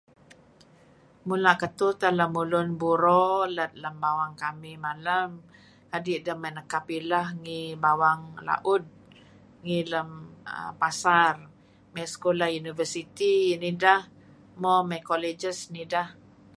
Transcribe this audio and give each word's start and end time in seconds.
Mula' 1.27 1.55
ketuh 1.61 1.93
teh 2.01 2.13
lemulun 2.19 2.67
buro 2.81 3.23
lem 3.83 3.95
bawang 4.03 4.33
kamih 4.41 4.77
malem 4.85 5.29
kadi' 5.91 6.21
deh 6.25 6.37
may 6.41 6.51
nekap 6.57 6.85
ileh 6.97 7.27
ngi 7.41 7.61
bawang 7.83 8.21
laud 8.47 8.83
ngi 9.63 9.79
lem 9.91 10.09
pasar 10.81 11.33
may 11.93 12.07
sekolah 12.13 12.49
universiti 12.61 13.35
neh 13.59 13.71
ideh 13.73 14.01
mo 14.61 14.73
may 14.89 15.01
colleges 15.09 15.59
neh 15.71 15.83
ideh 15.87 16.07